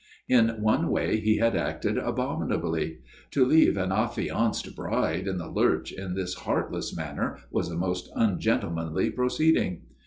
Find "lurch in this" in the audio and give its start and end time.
5.47-6.33